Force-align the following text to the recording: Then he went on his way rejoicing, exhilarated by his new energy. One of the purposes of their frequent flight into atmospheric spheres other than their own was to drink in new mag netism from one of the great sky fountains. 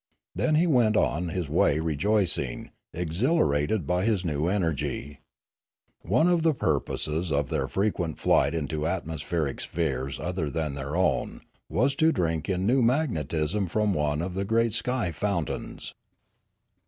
Then 0.33 0.55
he 0.55 0.65
went 0.65 0.97
on 0.97 1.29
his 1.29 1.47
way 1.47 1.77
rejoicing, 1.79 2.71
exhilarated 2.91 3.85
by 3.85 4.03
his 4.03 4.25
new 4.25 4.47
energy. 4.47 5.19
One 6.01 6.27
of 6.27 6.41
the 6.41 6.55
purposes 6.55 7.31
of 7.31 7.49
their 7.49 7.67
frequent 7.67 8.17
flight 8.17 8.55
into 8.55 8.87
atmospheric 8.87 9.59
spheres 9.61 10.19
other 10.19 10.49
than 10.49 10.73
their 10.73 10.95
own 10.95 11.41
was 11.69 11.93
to 12.01 12.11
drink 12.11 12.49
in 12.49 12.65
new 12.65 12.81
mag 12.81 13.11
netism 13.11 13.69
from 13.69 13.93
one 13.93 14.23
of 14.23 14.33
the 14.33 14.43
great 14.43 14.73
sky 14.73 15.11
fountains. 15.11 15.93